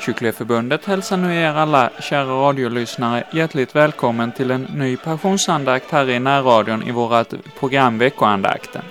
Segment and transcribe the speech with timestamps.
[0.00, 6.18] Frikyrkoförbundet hälsar nu er alla kära radiolyssnare hjärtligt välkommen till en ny passionsandakt här i
[6.18, 8.82] närradion i vårt program Veckoandakten.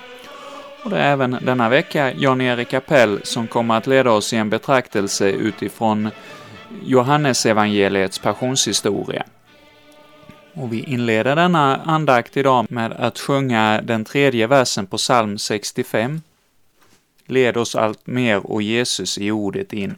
[0.84, 4.50] Och det är även denna vecka Jan-Erik Appell som kommer att leda oss i en
[4.50, 6.10] betraktelse utifrån
[6.82, 9.24] Johannesevangeliets passionshistoria.
[10.54, 16.22] Och vi inleder denna andakt idag med att sjunga den tredje versen på psalm 65.
[17.26, 19.94] Led oss allt mer och Jesus i ordet in.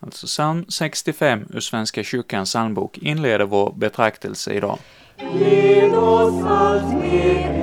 [0.00, 4.78] Alltså psalm 65 ur Svenska kyrkans psalmbok inleder vår betraktelse idag.
[5.34, 7.62] Led oss allt mer,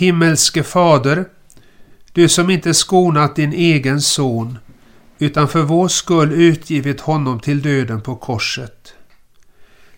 [0.00, 1.24] Himmelske Fader,
[2.12, 4.58] du som inte skonat din egen son,
[5.18, 8.94] utan för vår skull utgivit honom till döden på korset.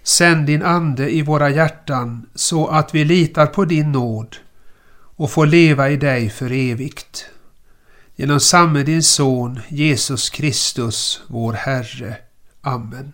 [0.02, 4.36] Sänd din Ande i våra hjärtan så att vi litar på din nåd
[5.16, 7.26] och får leva i dig för evigt.
[8.16, 12.16] Genom samme din Son Jesus Kristus, vår Herre.
[12.60, 13.12] Amen.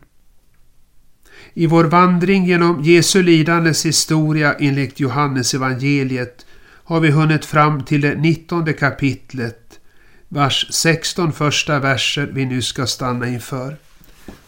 [1.55, 6.45] I vår vandring genom Jesu lidandes historia enligt Johannes evangeliet
[6.89, 9.81] har vi hunnit fram till det nittonde kapitlet,
[10.29, 13.77] vars 16 första verser vi nu ska stanna inför.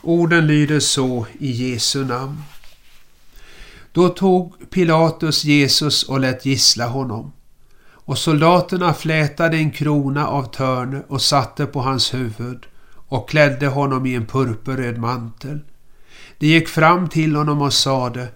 [0.03, 2.43] Orden lyder så i Jesu namn.
[3.93, 7.33] Då tog Pilatus Jesus och lät gissla honom.
[7.83, 14.07] Och soldaterna flätade en krona av törne och satte på hans huvud och klädde honom
[14.07, 15.61] i en purpurröd mantel.
[16.39, 18.29] De gick fram till honom och sade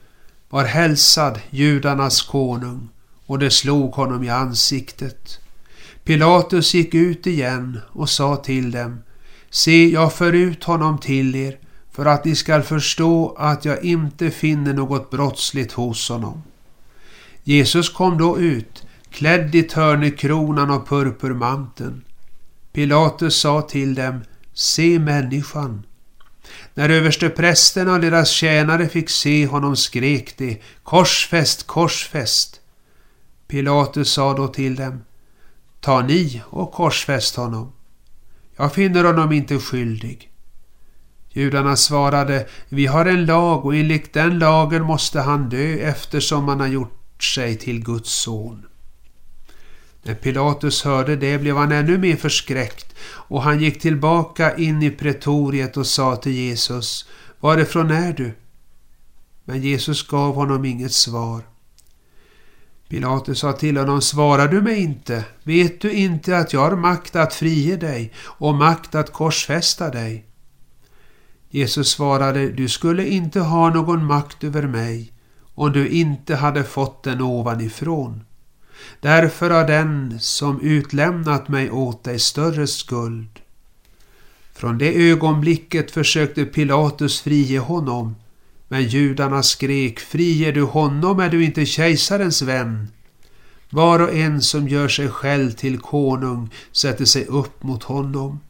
[0.51, 2.89] Var hälsad, judarnas konung,
[3.27, 5.41] och de slog honom i ansiktet.
[6.05, 9.03] Pilatus gick ut igen och sa till dem
[9.51, 11.59] Se, jag för ut honom till er
[11.93, 16.43] för att ni skall förstå att jag inte finner något brottsligt hos honom.
[17.45, 22.05] Jesus kom då ut, klädd i törnekronan och purpurmanteln.
[22.73, 24.21] Pilatus sa till dem,
[24.55, 25.83] se människan.
[26.75, 32.61] När översteprästerna och deras tjänare fick se honom skrek de, korsfäst, korsfäst.
[33.49, 35.05] Pilatus sa då till dem,
[35.81, 37.73] ta ni och korsfäst honom.
[38.57, 40.31] Jag finner honom inte skyldig.
[41.29, 46.61] Judarna svarade, vi har en lag och enligt den lagen måste han dö eftersom han
[46.61, 48.67] har gjort sig till Guds son.
[50.03, 54.91] När Pilatus hörde det blev han ännu mer förskräckt och han gick tillbaka in i
[54.91, 57.09] pretoriet och sa till Jesus,
[57.41, 58.35] varifrån är du?
[59.45, 61.43] Men Jesus gav honom inget svar.
[62.89, 65.25] Pilatus sa till honom, svarar du mig inte?
[65.43, 70.25] Vet du inte att jag har makt att frige dig och makt att korsfästa dig?
[71.51, 75.13] Jesus svarade, du skulle inte ha någon makt över mig
[75.55, 78.25] om du inte hade fått den ovanifrån.
[79.01, 83.41] Därför har den som utlämnat mig åt dig större skuld.
[84.55, 88.17] Från det ögonblicket försökte Pilatus frige honom,
[88.69, 92.89] men judarna skrek, friger du honom är du inte kejsarens vän.
[93.71, 98.41] Var och en som gör sig själv till konung sätter sig upp mot honom.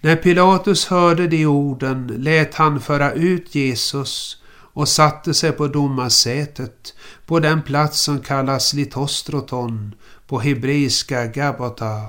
[0.00, 4.42] När Pilatus hörde de orden lät han föra ut Jesus
[4.72, 6.94] och satte sig på domarsätet
[7.26, 9.94] på den plats som kallas Litostroton,
[10.26, 12.06] på hebreiska Gabata.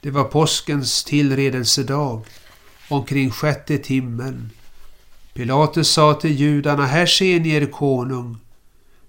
[0.00, 2.26] Det var påskens tillredelsedag,
[2.88, 4.50] omkring sjätte timmen.
[5.36, 8.36] Pilatus sa till judarna, här ser ni er konung.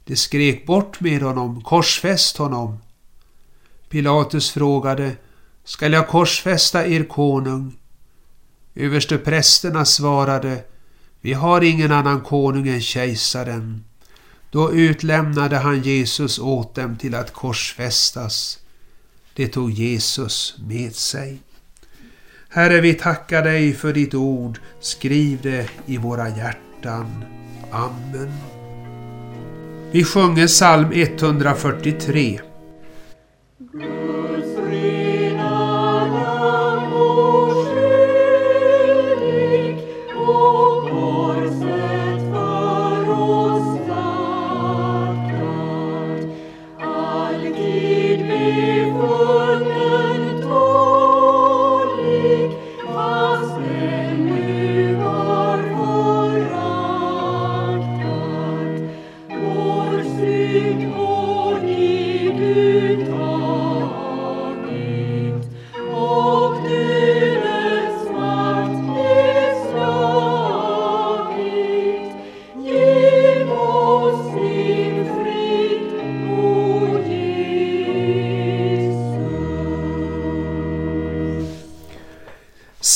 [0.04, 2.78] De skrek bort med honom, korsfäst honom.
[3.90, 5.12] Pilatus frågade,
[5.64, 7.78] skall jag korsfästa er konung?
[8.76, 10.64] Översteprästerna svarade,
[11.22, 13.84] vi har ingen annan konung än kejsaren.
[14.52, 18.60] Då utlämnade han Jesus åt dem till att korsfästas.
[19.34, 21.40] Det tog Jesus med sig.
[22.58, 24.60] Herre, vi tackar dig för ditt ord.
[24.80, 27.26] Skriv det i våra hjärtan.
[27.72, 28.32] Amen.
[29.92, 32.40] Vi sjunger psalm 143.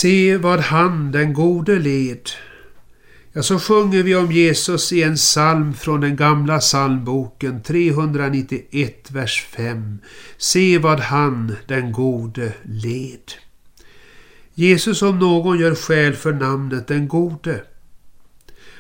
[0.02, 2.30] Se vad han den gode led.
[3.34, 9.46] Ja, så sjunger vi om Jesus i en psalm från den gamla psalmboken 391, vers
[9.50, 10.00] 5.
[10.38, 13.32] Se vad han den gode led.
[14.54, 17.64] Jesus om någon gör skäl för namnet den gode.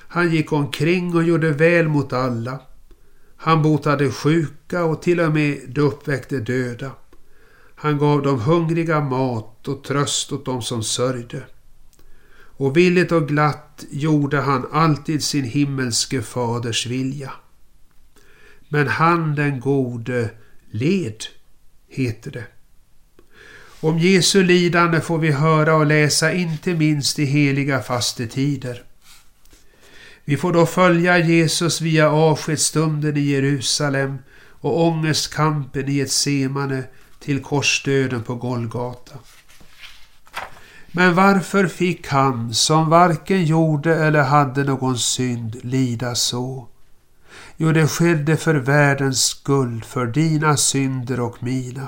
[0.07, 2.59] Han gick omkring och gjorde väl mot alla.
[3.37, 6.91] Han botade sjuka och till och med uppväckte döda.
[7.81, 11.43] Han gav de hungriga mat och tröst åt dem som sörjde.
[12.33, 17.31] Och villigt och glatt gjorde han alltid sin himmelske faders vilja.
[18.69, 20.29] Men han den gode
[20.71, 21.23] led,
[21.87, 22.45] heter det.
[23.79, 28.83] Om Jesu lidande får vi höra och läsa inte minst i heliga fastetider.
[30.25, 34.17] Vi får då följa Jesus via avskedsstunden i Jerusalem
[34.49, 36.83] och ångestkampen i ett semane
[37.21, 39.15] till korsdöden på Golgata.
[40.91, 46.67] Men varför fick han, som varken gjorde eller hade någon synd, lida så?
[47.57, 51.87] Jo, det skedde för världens skull, för dina synder och mina.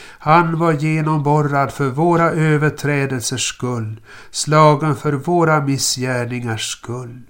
[0.00, 4.00] Han var genomborrad för våra överträdelsers skull,
[4.30, 7.20] slagen för våra missgärningars skull.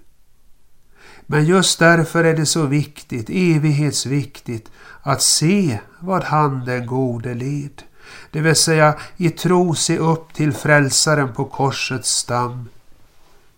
[1.27, 4.71] Men just därför är det så viktigt, evighetsviktigt,
[5.07, 7.83] att se vad han den gode led.
[8.31, 12.69] Det vill säga i tro se upp till frälsaren på korsets stam.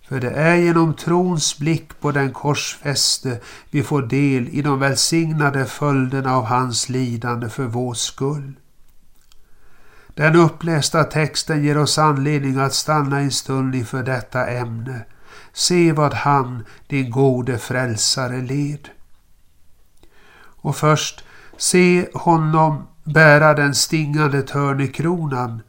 [0.09, 3.41] För det är genom trons blick på den korsfäste
[3.71, 8.53] vi får del i de välsignade följderna av hans lidande för vår skull.
[10.15, 15.05] Den upplästa texten ger oss anledning att stanna en stund inför detta ämne.
[15.53, 18.89] Se vad han, din gode frälsare, led.
[20.39, 21.25] Och först,
[21.57, 25.63] se honom bära den stingande törnekronan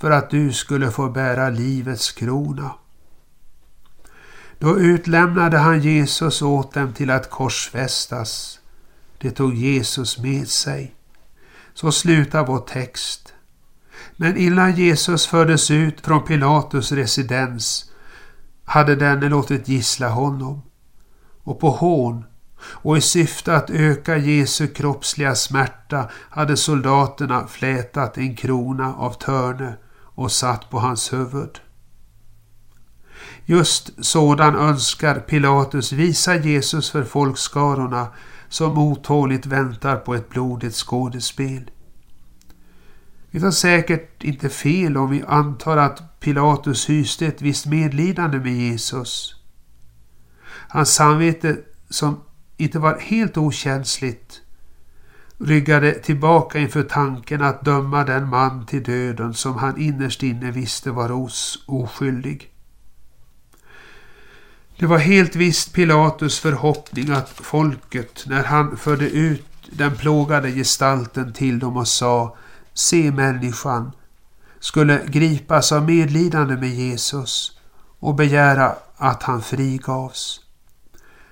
[0.00, 2.70] för att du skulle få bära livets krona.
[4.58, 8.60] Då utlämnade han Jesus åt dem till att korsfästas.
[9.18, 10.94] Det tog Jesus med sig.
[11.74, 13.34] Så slutar vår text.
[14.16, 17.90] Men innan Jesus fördes ut från Pilatus residens
[18.64, 20.62] hade denne låtit gissla honom.
[21.42, 22.24] Och på hån
[22.62, 29.76] och i syfte att öka Jesu kroppsliga smärta hade soldaterna flätat en krona av törne
[30.14, 31.60] och satt på hans huvud.
[33.44, 38.06] Just sådan önskar Pilatus visa Jesus för folkskarorna
[38.48, 41.70] som otåligt väntar på ett blodigt skådespel.
[43.30, 48.52] Vi tar säkert inte fel om vi antar att Pilatus hyste ett visst medlidande med
[48.52, 49.34] Jesus.
[50.68, 51.56] Hans samvete
[51.90, 52.20] som
[52.60, 54.40] inte var helt okänsligt
[55.40, 60.90] ryggade tillbaka inför tanken att döma den man till döden som han innerst inne visste
[60.90, 62.50] var os oskyldig.
[64.78, 71.32] Det var helt visst Pilatus förhoppning att folket, när han förde ut den plågade gestalten
[71.32, 72.36] till dem och sa
[72.74, 73.92] Se människan,
[74.60, 77.58] skulle gripas av medlidande med Jesus
[77.98, 80.39] och begära att han frigavs.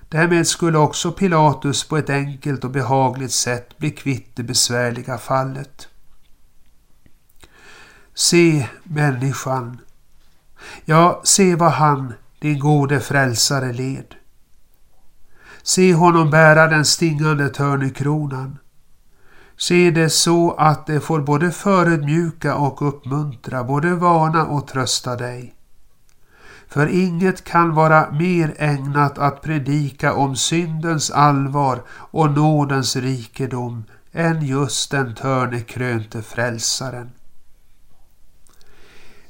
[0.09, 5.89] Därmed skulle också Pilatus på ett enkelt och behagligt sätt bli kvitt det besvärliga fallet.
[8.15, 9.79] Se människan.
[10.85, 14.15] Ja, se vad han, din gode frälsare, led.
[15.63, 18.59] Se honom bära den stingande törnekronan.
[19.57, 25.58] Se det så att det får både förödmjuka och uppmuntra, både varna och trösta dig.
[26.69, 34.47] För inget kan vara mer ägnat att predika om syndens allvar och nådens rikedom än
[34.47, 37.11] just den törnekrönte frälsaren.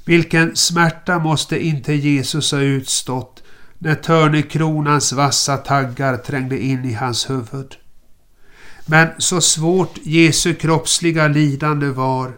[0.05, 3.43] Vilken smärta måste inte Jesus ha utstått
[3.79, 7.77] när törnekronans vassa taggar trängde in i hans huvud.
[8.87, 12.33] Men så svårt Jesu kroppsliga lidande var,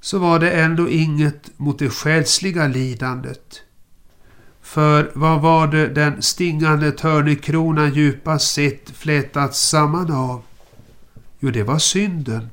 [0.00, 3.62] så var det ändå inget mot det själsliga lidandet.
[4.66, 10.42] För vad var det den stingande törnekronan djupast sett flätats samman av?
[11.38, 12.50] Jo, det var synden.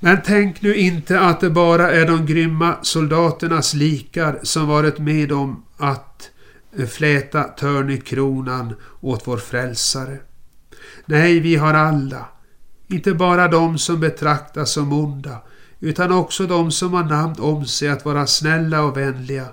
[0.00, 5.32] Men tänk nu inte att det bara är de grymma soldaternas likar som varit med
[5.32, 6.30] om att
[6.88, 10.18] fläta törnekronan åt vår frälsare.
[11.04, 12.28] Nej, vi har alla,
[12.88, 15.36] inte bara de som betraktas som onda,
[15.80, 19.46] utan också de som har namn om sig att vara snälla och vänliga,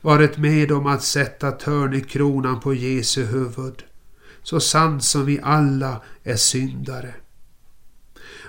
[0.00, 3.84] varit med om att sätta törnekronan på Jesu huvud,
[4.42, 7.14] så sant som vi alla är syndare.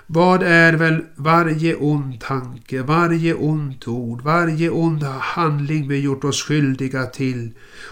[0.06, 6.42] Vad är väl varje ond tanke, varje ont ord, varje ond handling vi gjort oss
[6.42, 7.50] skyldiga till,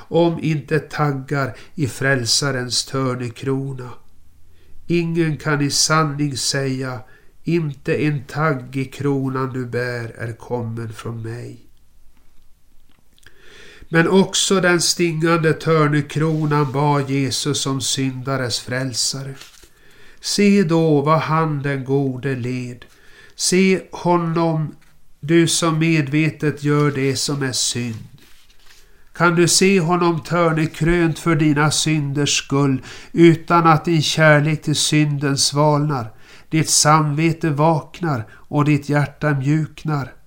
[0.08, 3.90] om inte taggar i frälsarens törnekrona?
[4.86, 7.00] Ingen kan i sanning säga,
[7.44, 11.63] inte en tagg i kronan du bär är kommen från mig.
[13.94, 19.34] Men också den stingande törnekronan bad Jesus som syndares frälsare.
[20.20, 22.84] Se då vad han den gode led.
[23.36, 24.74] Se honom,
[25.20, 28.08] du som medvetet gör det som är synd.
[29.16, 32.82] Kan du se honom törnekrönt för dina synders skull
[33.12, 36.12] utan att din kärlek till synden svalnar,
[36.48, 40.23] ditt samvete vaknar och ditt hjärta mjuknar?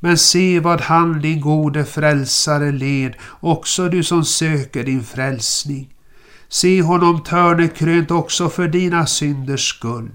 [0.00, 5.94] Men se vad han, din gode frälsare, led, också du som söker din frälsning.
[6.48, 10.10] Se honom törnekrönt också för dina synders skull.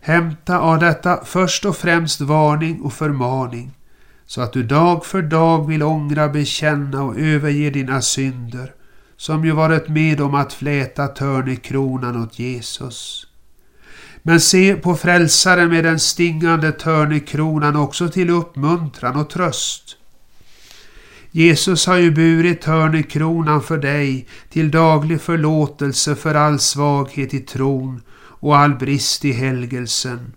[0.00, 3.70] Hämta av detta först och främst varning och förmaning,
[4.26, 8.74] så att du dag för dag vill ångra, bekänna och överge dina synder,
[9.16, 13.26] som ju varit med om att fläta törnekronan åt Jesus.
[14.22, 19.96] Men se på frälsaren med den stingande törnekronan också till uppmuntran och tröst.
[21.30, 28.02] Jesus har ju burit törnekronan för dig till daglig förlåtelse för all svaghet i tron
[28.40, 30.32] och all brist i helgelsen.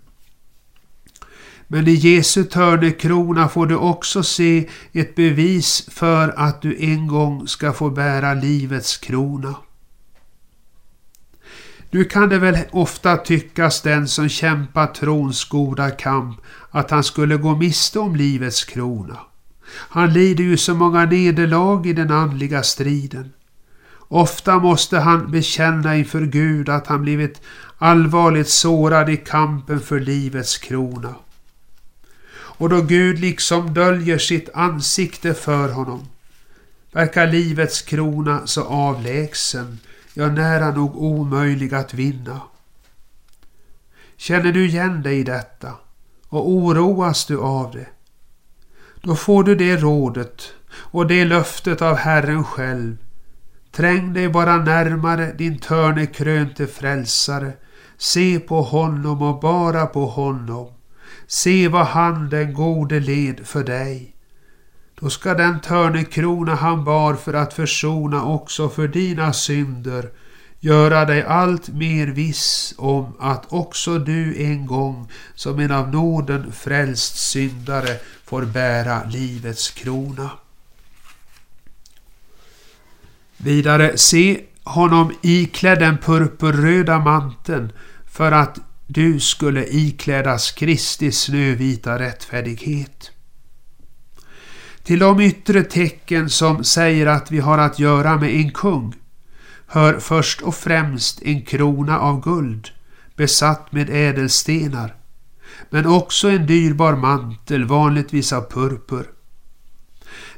[1.68, 7.48] Men i Jesu törnekrona får du också se ett bevis för att du en gång
[7.48, 9.54] ska få bära livets krona.
[11.94, 17.36] Nu kan det väl ofta tyckas den som kämpar trons goda kamp att han skulle
[17.36, 19.18] gå miste om livets krona.
[19.66, 23.32] Han lider ju så många nederlag i den andliga striden.
[24.08, 27.40] Ofta måste han bekänna inför Gud att han blivit
[27.78, 31.14] allvarligt sårad i kampen för livets krona.
[32.34, 36.06] Och då Gud liksom döljer sitt ansikte för honom
[36.94, 39.78] verkar livets krona så avlägsen,
[40.14, 42.40] ja nära nog omöjlig att vinna.
[44.16, 45.72] Känner du igen dig i detta
[46.28, 47.86] och oroas du av det?
[49.02, 50.42] Då får du det rådet
[50.76, 52.96] och det löftet av Herren själv.
[53.72, 57.52] Träng dig bara närmare din törnekrönte frälsare.
[57.96, 60.72] Se på honom och bara på honom.
[61.26, 64.13] Se vad han den gode led för dig.
[65.04, 70.10] Då ska den törnekrona han bar för att försona också för dina synder
[70.60, 76.52] göra dig allt mer viss om att också du en gång som en av nåden
[76.52, 80.30] frälst syndare får bära livets krona.
[83.36, 87.72] Vidare, se honom iklädd den purpurröda manteln
[88.10, 93.13] för att du skulle iklädas Kristi snövita rättfärdighet.
[94.84, 98.94] Till de yttre tecken som säger att vi har att göra med en kung
[99.66, 102.68] hör först och främst en krona av guld
[103.16, 104.94] besatt med ädelstenar
[105.70, 109.06] men också en dyrbar mantel, vanligtvis av purpur.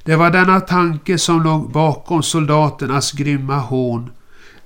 [0.03, 4.11] Det var denna tanke som låg bakom soldaternas grymma hån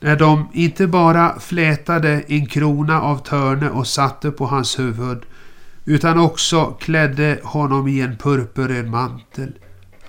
[0.01, 5.23] när de inte bara flätade en krona av törne och satte på hans huvud
[5.85, 9.53] utan också klädde honom i en purpurröd mantel,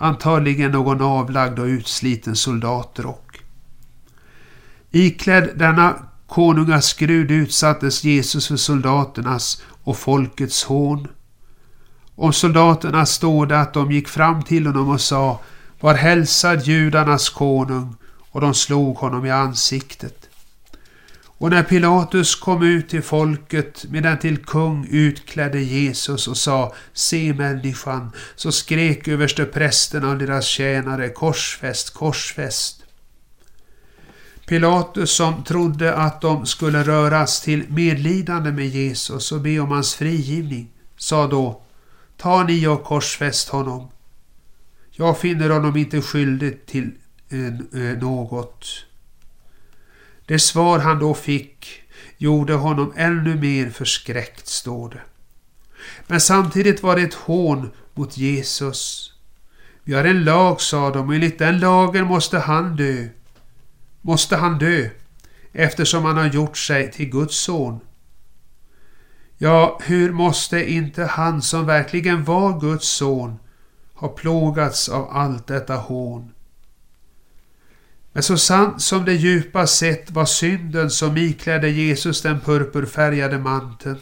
[0.01, 3.41] antagligen någon avlagd och utsliten soldatrock.
[4.91, 5.95] Iklädd denna
[6.27, 11.07] konungaskrud utsattes Jesus för soldaternas och folkets hån.
[12.15, 15.39] Om soldaterna stod det att de gick fram till honom och sa
[15.79, 17.95] Var hälsad judarnas konung
[18.31, 20.20] och de slog honom i ansiktet.
[21.41, 26.75] Och när Pilatus kom ut till folket med den till kung utklädde Jesus och sa
[26.93, 32.83] Se människan, så skrek översteprästerna och deras tjänare korsfäst, korsfäst.
[34.47, 39.95] Pilatus som trodde att de skulle röras till medlidande med Jesus och be om hans
[39.95, 41.61] frigivning sa då
[42.17, 43.87] Ta ni och korsfäst honom.
[44.91, 46.91] Jag finner honom inte skyldig till
[47.29, 48.85] eh, eh, något.
[50.31, 51.81] Det svar han då fick
[52.17, 55.01] gjorde honom ännu mer förskräckt, står det.
[56.07, 59.11] Men samtidigt var det ett hån mot Jesus.
[59.83, 63.07] Vi har en lag, sa de, och enligt den lagen måste han dö
[64.01, 64.89] måste han dö
[65.51, 67.79] eftersom han har gjort sig till Guds son.
[69.37, 73.39] Ja, hur måste inte han som verkligen var Guds son
[73.93, 76.31] ha plågats av allt detta hån?
[78.13, 83.97] Men så sant som det djupast sett var synden som iklädde Jesus den purpurfärgade manteln,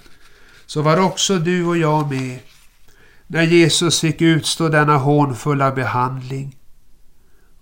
[0.66, 2.40] så var också du och jag med
[3.28, 6.56] när Jesus fick utstå denna hånfulla behandling.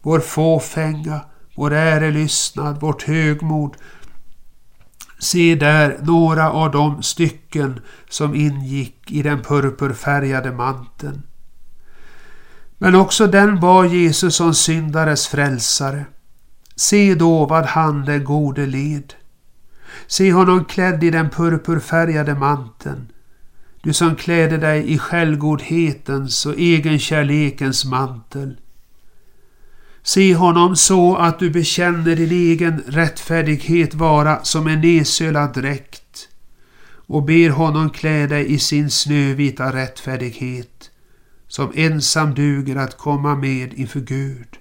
[0.02, 1.22] Vår fåfänga,
[1.56, 3.76] vår ärelystnad, vårt högmod.
[5.20, 11.22] Se där några av de stycken som ingick i den purpurfärgade manteln.
[12.78, 16.06] Men också den var Jesus som syndares frälsare.
[16.80, 19.14] Se då vad han den gode led.
[20.08, 23.12] Se honom klädd i den purpurfärgade manteln.
[23.82, 28.58] Du som kläder dig i självgodhetens och egenkärlekens mantel.
[30.04, 36.30] Se honom så att du bekänner din egen rättfärdighet vara som en nedsölad dräkt
[37.08, 40.92] och ber honom klä dig i sin snövita rättfärdighet
[41.48, 44.58] som ensam duger att komma med inför Gud.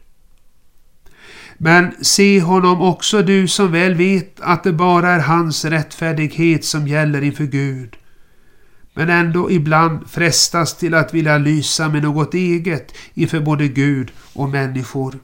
[1.59, 6.89] Men se honom också du som väl vet att det bara är hans rättfärdighet som
[6.89, 7.97] gäller inför Gud.
[8.95, 14.49] Men ändå ibland frestas till att vilja lysa med något eget inför både Gud och
[14.49, 15.19] människor.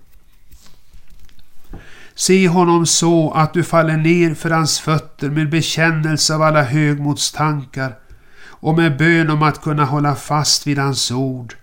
[2.15, 7.99] Se honom så att du faller ner för hans fötter med bekännelse av alla högmodstankar
[8.45, 11.55] och med bön om att kunna hålla fast vid hans ord.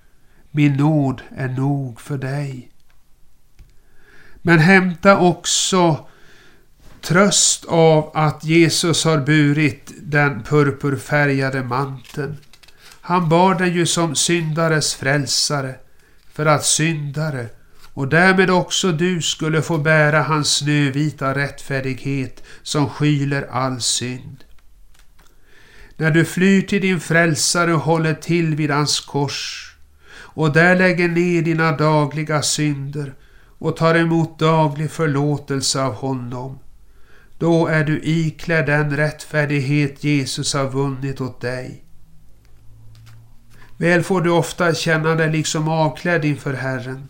[0.52, 2.72] Min nåd är nog för dig.
[4.42, 6.08] Men hämta också
[7.02, 12.38] tröst av att Jesus har burit den purpurfärgade manteln.
[13.02, 15.76] Han bar den ju som syndares frälsare
[16.34, 17.48] för att syndare
[17.94, 24.44] och därmed också du skulle få bära hans snövita rättfärdighet som skyler all synd.
[25.98, 29.66] När du flyr till din frälsare och håller till vid hans kors
[30.12, 33.14] och där lägger ner dina dagliga synder
[33.60, 36.60] och tar emot daglig förlåtelse av honom.
[37.38, 41.84] Då är du iklädd den rättfärdighet Jesus har vunnit åt dig.
[43.78, 47.08] Väl får du ofta känna dig liksom avklädd inför Herren.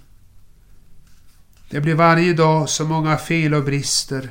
[1.69, 4.29] Det blir varje dag så många fel och brister.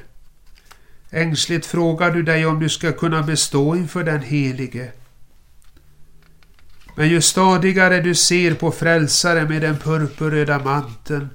[1.11, 4.93] Ängsligt frågar du dig om du ska kunna bestå inför den Helige.
[6.97, 11.29] Men ju stadigare du ser på Frälsaren med den purpurröda manteln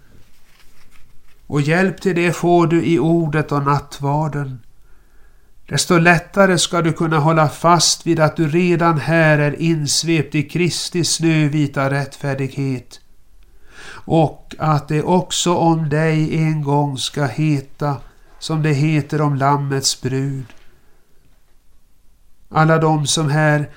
[1.48, 4.60] och hjälp till det får du i ordet och nattvarden.
[5.70, 10.44] Desto lättare ska du kunna hålla fast vid att du redan här är insvept i
[10.44, 13.00] Kristi snövita rättfärdighet
[14.06, 17.98] och att det också om dig en gång ska heta
[18.40, 20.46] som det heter om Lammets brud.
[22.50, 23.70] Alla de som här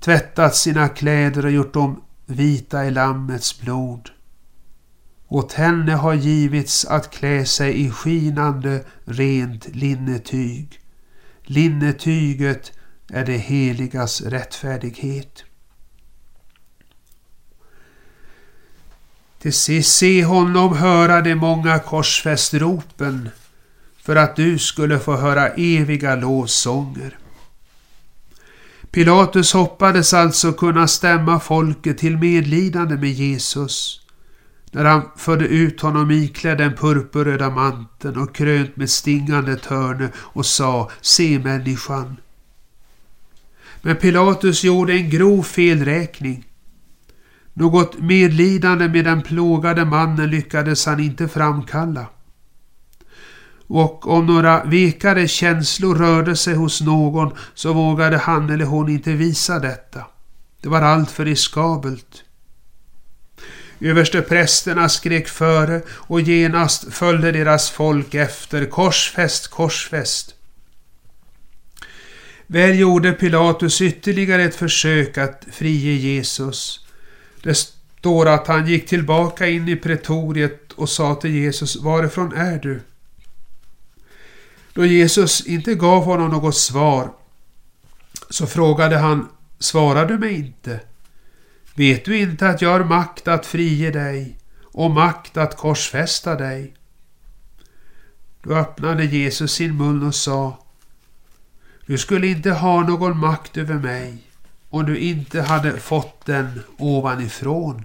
[0.00, 4.10] tvättat sina kläder och gjort dem vita i Lammets blod.
[5.28, 10.80] Åt henne har givits att klä sig i skinande rent linnetyg.
[11.42, 12.72] Linnetyget
[13.08, 15.44] är det heligas rättfärdighet.
[19.38, 23.28] Till sist se honom höra de många korsfästropen
[23.96, 27.18] för att du skulle få höra eviga lovsånger.
[28.90, 34.05] Pilatus hoppades alltså kunna stämma folket till medlidande med Jesus
[34.76, 40.46] när han förde ut honom iklädd den purpurröda manteln och krönt med stingande törne och
[40.46, 42.16] sa Se människan.
[43.82, 46.44] Men Pilatus gjorde en grov felräkning.
[47.52, 52.06] Något medlidande med den plågade mannen lyckades han inte framkalla.
[53.66, 59.12] Och om några vekare känslor rörde sig hos någon så vågade han eller hon inte
[59.12, 60.00] visa detta.
[60.60, 62.25] Det var allt för riskabelt.
[63.80, 68.66] Översteprästerna skrek före och genast följde deras folk efter.
[68.66, 70.34] Korsfäst, korsfäst.
[72.46, 76.86] Väl gjorde Pilatus ytterligare ett försök att frige Jesus.
[77.42, 82.58] Det står att han gick tillbaka in i pretoriet och sa till Jesus, varifrån är
[82.58, 82.80] du?
[84.72, 87.10] Då Jesus inte gav honom något svar
[88.30, 90.80] så frågade han, svarar du mig inte?
[91.76, 96.74] Vet du inte att jag har makt att frige dig och makt att korsfästa dig?
[98.42, 100.58] Då öppnade Jesus sin mun och sa
[101.86, 104.18] Du skulle inte ha någon makt över mig
[104.70, 107.84] om du inte hade fått den ovanifrån.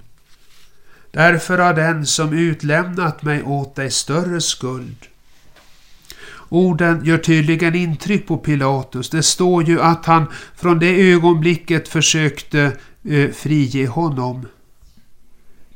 [1.11, 4.97] Därför har den som utlämnat mig åt dig större skuld.
[6.49, 9.09] Orden gör tydligen intryck på Pilatus.
[9.09, 10.25] Det står ju att han
[10.55, 14.45] från det ögonblicket försökte Eh, frige honom.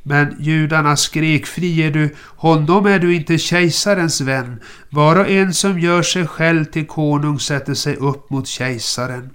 [0.02, 4.60] Men judarna skrek, ”Frige du honom är du inte kejsarens vän.
[4.90, 9.30] Var och en som gör sig själv till konung sätter sig upp mot kejsaren.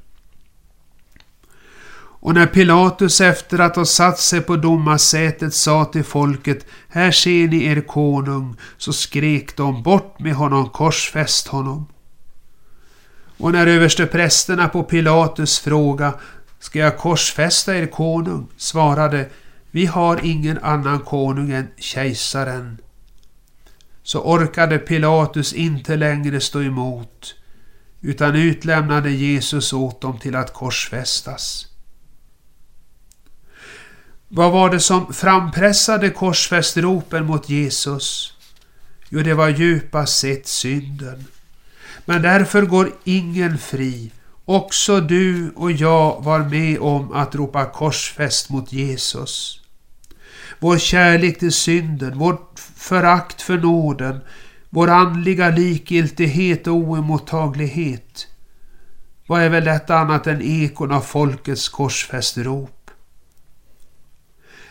[2.24, 7.48] Och när Pilatus efter att ha satt sig på domarsätet sa till folket Här ser
[7.48, 11.86] ni er konung, så skrek de bort med honom, korsfäst honom.
[13.38, 16.14] Och när översteprästerna på Pilatus fråga
[16.62, 18.48] Ska jag korsfästa er konung?
[18.58, 19.30] svarade
[19.72, 22.78] Vi har ingen annan konung än kejsaren.
[24.04, 27.36] Så orkade Pilatus inte längre stå emot
[28.02, 31.68] utan utlämnade Jesus åt dem till att korsfästas.
[34.28, 38.34] Vad var det som frampressade korsfästropen mot Jesus?
[39.10, 41.26] Jo, det var djupast sett synden.
[42.06, 44.12] Men därför går ingen fri.
[44.52, 49.62] Också du och jag var med om att ropa korsfäst mot Jesus.
[50.60, 54.20] Vår kärlek till synden, vårt förakt för nåden,
[54.70, 58.28] vår andliga likgiltighet och oemottaglighet.
[59.28, 62.92] Vad är väl detta annat än ekon av folkets korsfästrop?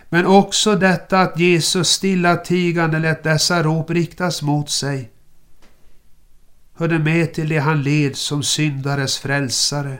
[0.08, 5.10] Men också detta att Jesus stillatigande lät dessa rop riktas mot sig
[6.80, 9.98] hörde med till det han led som syndares frälsare.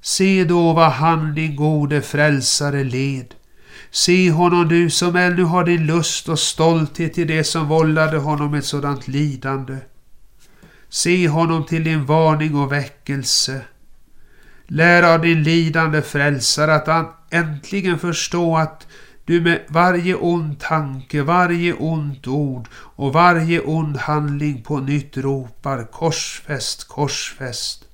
[0.00, 3.34] Se då vad han, din gode frälsare, led.
[3.90, 8.54] Se honom du som ännu har din lust och stolthet i det som vållade honom
[8.54, 9.76] ett sådant lidande.
[10.88, 13.60] Se honom till din varning och väckelse.
[14.66, 18.86] Lär av din lidande frälsare att han äntligen förstå att
[19.26, 25.84] du med varje ond tanke, varje ont ord och varje ond handling på nytt ropar
[25.92, 27.84] korsfäst, korsfäst.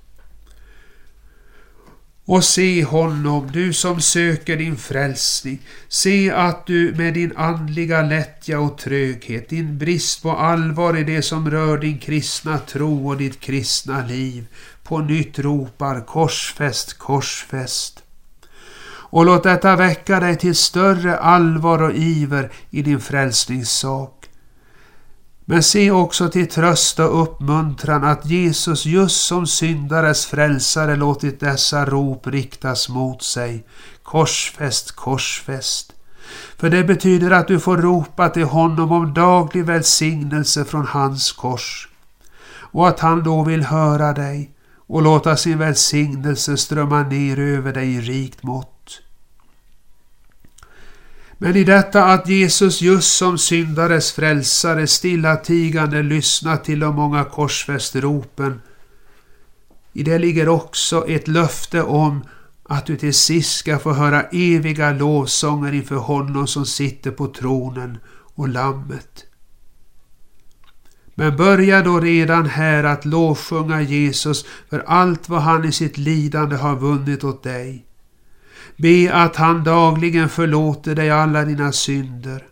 [2.24, 5.60] Och se honom, du som söker din frälsning.
[5.88, 11.22] Se att du med din andliga lättja och tröghet, din brist på allvar i det
[11.22, 14.46] som rör din kristna tro och ditt kristna liv,
[14.82, 18.01] på nytt ropar korsfäst, korsfäst.
[19.12, 24.28] Och låt detta väcka dig till större allvar och iver i din frälsningssak.
[25.44, 31.84] Men se också till tröst och uppmuntran att Jesus just som syndares frälsare låtit dessa
[31.84, 33.66] rop riktas mot sig.
[34.02, 35.92] Korsfäst, korsfäst.
[36.56, 41.88] För det betyder att du får ropa till honom om daglig välsignelse från hans kors.
[42.54, 44.50] Och att han då vill höra dig
[44.86, 48.71] och låta sin välsignelse strömma ner över dig i rikt mått.
[51.42, 58.60] Men i detta att Jesus just som syndares frälsare stillatigande lyssnar till de många korsfästropen,
[59.92, 62.24] i det ligger också ett löfte om
[62.62, 67.98] att du till sist ska få höra eviga lovsånger inför honom som sitter på tronen
[68.34, 69.24] och lammet.
[71.14, 76.56] Men börja då redan här att lovsjunga Jesus för allt vad han i sitt lidande
[76.56, 77.86] har vunnit åt dig.
[78.76, 82.44] Be att han dagligen förlåter dig alla dina synder.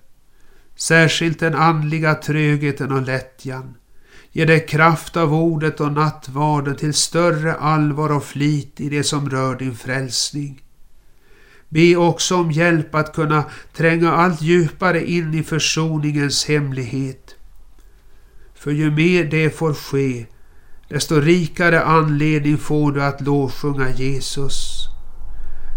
[0.76, 3.74] Särskilt den andliga trögheten och lättjan.
[4.32, 9.30] Ge dig kraft av ordet och nattvarden till större allvar och flit i det som
[9.30, 10.62] rör din frälsning.
[11.68, 13.44] Be också om hjälp att kunna
[13.76, 17.34] tränga allt djupare in i försoningens hemlighet.
[18.54, 20.26] För ju mer det får ske,
[20.88, 24.79] desto rikare anledning får du att lovsjunga Jesus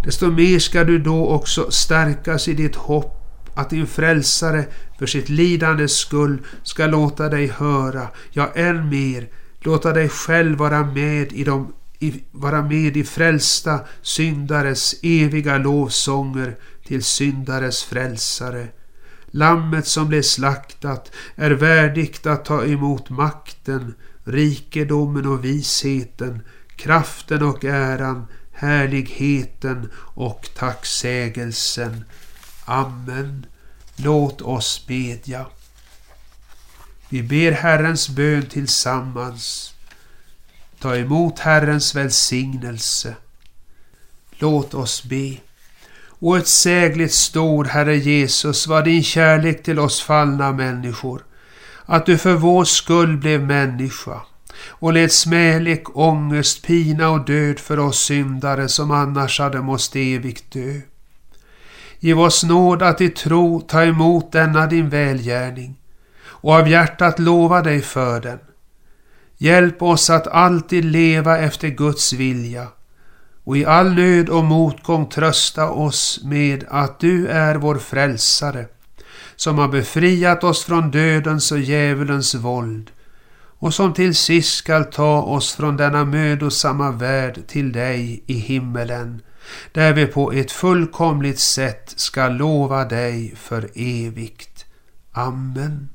[0.04, 3.20] desto mer ska du då också stärkas i ditt hopp
[3.56, 4.66] att din frälsare
[5.00, 9.28] för sitt lidandes skull ska låta dig höra, ja än mer,
[9.60, 16.56] låta dig själv vara med i, de, i, vara med i frälsta syndares eviga lovsånger
[16.88, 18.68] till syndares frälsare.
[19.26, 26.42] Lammet som blev slaktat är värdigt att ta emot makten, rikedomen och visheten,
[26.76, 28.28] kraften och äran,
[28.64, 32.06] härligheten och tacksägelsen.
[32.66, 33.46] Amen.
[33.96, 35.46] Låt oss bedja.
[37.10, 39.74] Vi ber Herrens bön tillsammans.
[40.80, 43.16] Ta emot Herrens välsignelse.
[44.32, 45.38] Låt oss be.
[46.20, 51.26] Outsägligt ett sägligt stor Herre Jesus var din kärlek till oss fallna människor,
[51.86, 54.22] att du för vår skull blev människa
[54.60, 60.52] och led smälek, ångest, pina och död för oss syndare som annars hade måst evigt
[60.52, 60.82] dö.
[62.00, 65.76] Giv oss nåd att i tro ta emot denna din välgärning
[66.26, 68.40] och av hjärtat lova dig för den.
[69.38, 72.68] Hjälp oss att alltid leva efter Guds vilja
[73.44, 78.66] och i all nöd och motgång trösta oss med att du är vår frälsare
[79.36, 82.92] som har befriat oss från dödens och djävulens våld
[83.64, 89.22] och som till sist skall ta oss från denna mödosamma värld till dig i himmelen.
[89.72, 94.66] där vi på ett fullkomligt sätt ska lova dig för evigt.
[95.12, 95.90] Amen.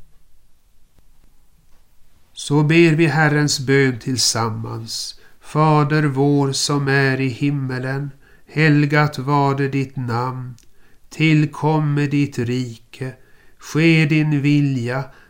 [2.32, 5.20] Så ber vi Herrens bön tillsammans.
[5.40, 8.10] Fader vår som är i himmelen.
[8.46, 10.54] Helgat varde ditt namn.
[11.08, 13.12] Tillkomme ditt rike.
[13.58, 15.04] Ske din vilja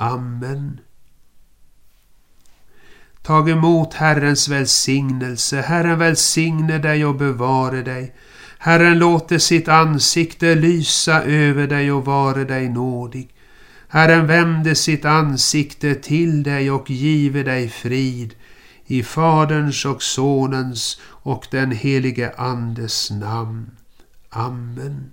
[0.00, 0.80] Amen.
[3.22, 5.60] Tag emot Herrens välsignelse.
[5.60, 8.14] Herren välsigne dig och bevare dig.
[8.58, 13.34] Herren låter sitt ansikte lysa över dig och vare dig nådig.
[13.88, 18.34] Herren vände sitt ansikte till dig och give dig frid.
[18.86, 23.70] I Faderns och Sonens och den helige Andes namn.
[24.30, 25.12] Amen.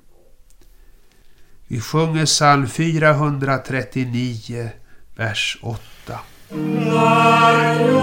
[1.67, 4.71] Vi sjunger psalm 439,
[5.15, 7.94] vers 8.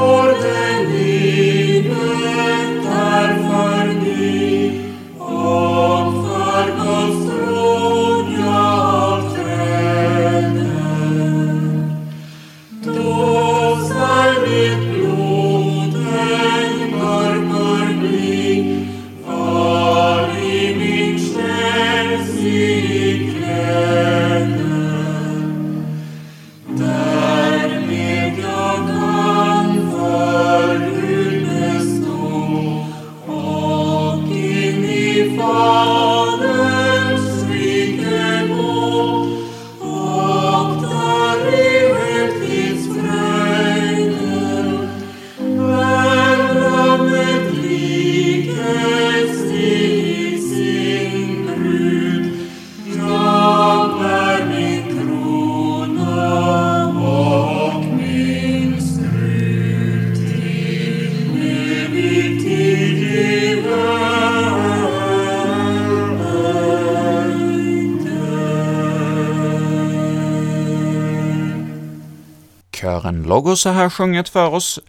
[73.42, 74.80] Kören Logos här sjungit för oss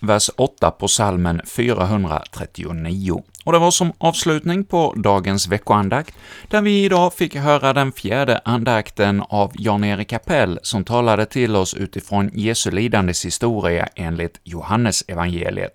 [0.00, 3.22] vers 8 på salmen 439.
[3.44, 6.14] Och det var som avslutning på dagens veckoandakt,
[6.48, 11.74] där vi idag fick höra den fjärde andakten av Jan-Erik Kapell, som talade till oss
[11.74, 15.72] utifrån Jesu lidandes historia enligt Johannes evangeliet.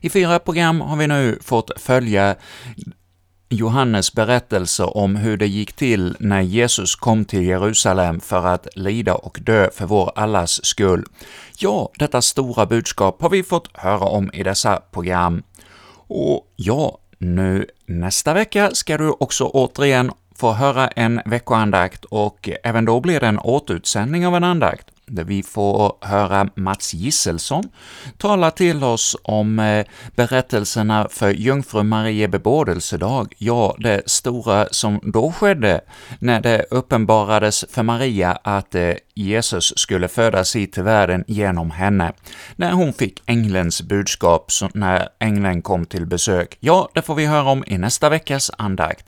[0.00, 2.36] I fyra program har vi nu fått följa
[3.48, 9.14] Johannes berättelse om hur det gick till när Jesus kom till Jerusalem för att lida
[9.14, 11.04] och dö för vår allas skull.
[11.58, 15.42] Ja, detta stora budskap har vi fått höra om i dessa program.
[16.08, 22.84] Och ja, nu nästa vecka ska du också återigen få höra en veckoandakt och även
[22.84, 27.64] då blir det en återutsändning av en andakt där vi får höra Mats Gisselsson
[28.18, 35.32] tala till oss om eh, berättelserna för jungfru Marie bebådelsedag, ja, det stora som då
[35.32, 35.80] skedde
[36.18, 42.12] när det uppenbarades för Maria att eh, Jesus skulle födas hit till världen genom henne,
[42.56, 46.56] när hon fick änglens budskap när ängeln kom till besök.
[46.60, 49.06] Ja, det får vi höra om i nästa veckas andakt.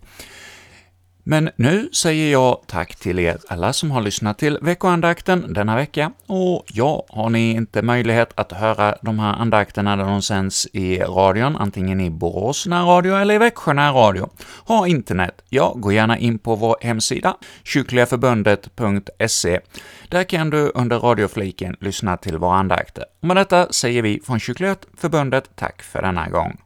[1.31, 6.13] Men nu säger jag tack till er alla som har lyssnat till veckoandakten denna vecka,
[6.27, 10.99] och ja, har ni inte möjlighet att höra de här andakterna när de sänds i
[10.99, 14.31] radion, antingen i Borås närradio eller i Växjö närradio,
[14.65, 19.61] ha internet, ja, gå gärna in på vår hemsida, kyrkligaförbundet.se.
[20.09, 23.05] Där kan du under radiofliken lyssna till våra andakter.
[23.21, 26.59] Och med detta säger vi från Kyrkliga Förbundet tack för denna gång.